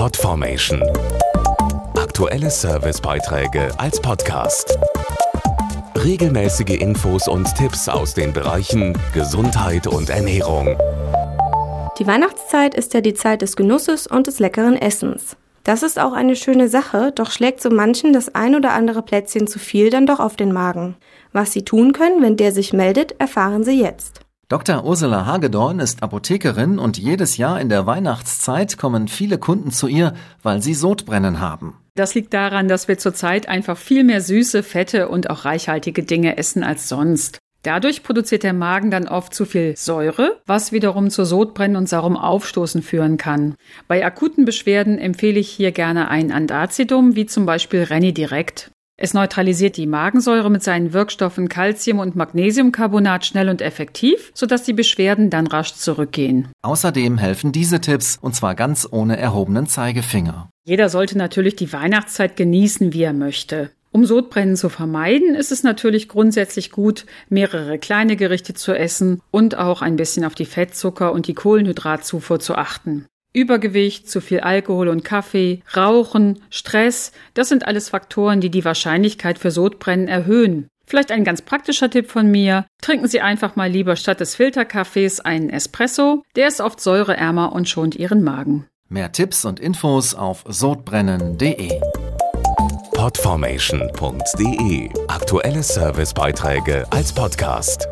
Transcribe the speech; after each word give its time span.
Podformation. 0.00 0.82
Aktuelle 1.94 2.48
Servicebeiträge 2.48 3.68
als 3.76 4.00
Podcast. 4.00 4.78
Regelmäßige 5.94 6.80
Infos 6.80 7.28
und 7.28 7.54
Tipps 7.54 7.86
aus 7.86 8.14
den 8.14 8.32
Bereichen 8.32 8.96
Gesundheit 9.12 9.86
und 9.86 10.08
Ernährung. 10.08 10.78
Die 11.98 12.06
Weihnachtszeit 12.06 12.74
ist 12.74 12.94
ja 12.94 13.02
die 13.02 13.12
Zeit 13.12 13.42
des 13.42 13.56
Genusses 13.56 14.06
und 14.06 14.26
des 14.26 14.38
leckeren 14.38 14.76
Essens. 14.76 15.36
Das 15.64 15.82
ist 15.82 15.98
auch 15.98 16.14
eine 16.14 16.34
schöne 16.34 16.70
Sache, 16.70 17.12
doch 17.14 17.30
schlägt 17.30 17.60
so 17.60 17.68
manchen 17.68 18.14
das 18.14 18.34
ein 18.34 18.54
oder 18.54 18.72
andere 18.72 19.02
Plätzchen 19.02 19.46
zu 19.48 19.58
viel 19.58 19.90
dann 19.90 20.06
doch 20.06 20.18
auf 20.18 20.34
den 20.34 20.50
Magen. 20.50 20.96
Was 21.34 21.52
Sie 21.52 21.62
tun 21.62 21.92
können, 21.92 22.22
wenn 22.22 22.38
der 22.38 22.52
sich 22.52 22.72
meldet, 22.72 23.20
erfahren 23.20 23.64
Sie 23.64 23.78
jetzt. 23.78 24.22
Dr. 24.50 24.84
Ursula 24.84 25.26
Hagedorn 25.26 25.78
ist 25.78 26.02
Apothekerin 26.02 26.80
und 26.80 26.98
jedes 26.98 27.36
Jahr 27.36 27.60
in 27.60 27.68
der 27.68 27.86
Weihnachtszeit 27.86 28.78
kommen 28.78 29.06
viele 29.06 29.38
Kunden 29.38 29.70
zu 29.70 29.86
ihr, 29.86 30.12
weil 30.42 30.60
sie 30.60 30.74
Sodbrennen 30.74 31.38
haben. 31.38 31.76
Das 31.94 32.16
liegt 32.16 32.34
daran, 32.34 32.66
dass 32.66 32.88
wir 32.88 32.98
zurzeit 32.98 33.48
einfach 33.48 33.78
viel 33.78 34.02
mehr 34.02 34.20
süße, 34.20 34.64
fette 34.64 35.08
und 35.08 35.30
auch 35.30 35.44
reichhaltige 35.44 36.02
Dinge 36.02 36.36
essen 36.36 36.64
als 36.64 36.88
sonst. 36.88 37.38
Dadurch 37.62 38.02
produziert 38.02 38.42
der 38.42 38.52
Magen 38.52 38.90
dann 38.90 39.06
oft 39.06 39.34
zu 39.34 39.44
viel 39.44 39.76
Säure, 39.76 40.40
was 40.46 40.72
wiederum 40.72 41.10
zu 41.10 41.24
Sodbrennen 41.24 41.76
und 41.76 41.88
saurem 41.88 42.16
Aufstoßen 42.16 42.82
führen 42.82 43.18
kann. 43.18 43.54
Bei 43.86 44.04
akuten 44.04 44.46
Beschwerden 44.46 44.98
empfehle 44.98 45.38
ich 45.38 45.48
hier 45.48 45.70
gerne 45.70 46.08
ein 46.08 46.32
Andacidum, 46.32 47.14
wie 47.14 47.26
zum 47.26 47.46
Beispiel 47.46 47.84
Renidirekt. 47.84 48.72
Es 49.02 49.14
neutralisiert 49.14 49.78
die 49.78 49.86
Magensäure 49.86 50.50
mit 50.50 50.62
seinen 50.62 50.92
Wirkstoffen 50.92 51.48
Calcium 51.48 52.00
und 52.00 52.16
Magnesiumcarbonat 52.16 53.24
schnell 53.24 53.48
und 53.48 53.62
effektiv, 53.62 54.30
sodass 54.34 54.62
die 54.62 54.74
Beschwerden 54.74 55.30
dann 55.30 55.46
rasch 55.46 55.72
zurückgehen. 55.72 56.48
Außerdem 56.60 57.16
helfen 57.16 57.50
diese 57.50 57.80
Tipps, 57.80 58.18
und 58.20 58.36
zwar 58.36 58.54
ganz 58.54 58.86
ohne 58.90 59.16
erhobenen 59.16 59.66
Zeigefinger. 59.66 60.50
Jeder 60.66 60.90
sollte 60.90 61.16
natürlich 61.16 61.56
die 61.56 61.72
Weihnachtszeit 61.72 62.36
genießen, 62.36 62.92
wie 62.92 63.04
er 63.04 63.14
möchte. 63.14 63.70
Um 63.90 64.04
Sodbrennen 64.04 64.56
zu 64.56 64.68
vermeiden, 64.68 65.34
ist 65.34 65.50
es 65.50 65.62
natürlich 65.62 66.06
grundsätzlich 66.06 66.70
gut, 66.70 67.06
mehrere 67.30 67.78
kleine 67.78 68.16
Gerichte 68.16 68.52
zu 68.52 68.76
essen 68.76 69.22
und 69.30 69.56
auch 69.56 69.80
ein 69.80 69.96
bisschen 69.96 70.26
auf 70.26 70.34
die 70.34 70.44
Fettzucker 70.44 71.12
und 71.12 71.26
die 71.26 71.34
Kohlenhydratzufuhr 71.34 72.38
zu 72.38 72.54
achten. 72.54 73.06
Übergewicht, 73.32 74.10
zu 74.10 74.20
viel 74.20 74.40
Alkohol 74.40 74.88
und 74.88 75.04
Kaffee, 75.04 75.62
Rauchen, 75.76 76.40
Stress, 76.50 77.12
das 77.34 77.48
sind 77.48 77.66
alles 77.66 77.88
Faktoren, 77.88 78.40
die 78.40 78.50
die 78.50 78.64
Wahrscheinlichkeit 78.64 79.38
für 79.38 79.50
Sodbrennen 79.50 80.08
erhöhen. 80.08 80.68
Vielleicht 80.86 81.12
ein 81.12 81.22
ganz 81.22 81.40
praktischer 81.40 81.88
Tipp 81.88 82.10
von 82.10 82.28
mir. 82.28 82.66
Trinken 82.82 83.06
Sie 83.06 83.20
einfach 83.20 83.54
mal 83.54 83.70
lieber 83.70 83.94
statt 83.94 84.18
des 84.18 84.34
Filterkaffees 84.34 85.20
einen 85.20 85.48
Espresso. 85.48 86.24
Der 86.34 86.48
ist 86.48 86.60
oft 86.60 86.80
säureärmer 86.80 87.52
und 87.52 87.68
schont 87.68 87.94
Ihren 87.94 88.24
Magen. 88.24 88.66
Mehr 88.88 89.12
Tipps 89.12 89.44
und 89.44 89.60
Infos 89.60 90.16
auf 90.16 90.42
sodbrennen.de. 90.48 91.80
Podformation.de 92.92 94.90
Aktuelle 95.06 95.62
Servicebeiträge 95.62 96.84
als 96.90 97.12
Podcast. 97.12 97.86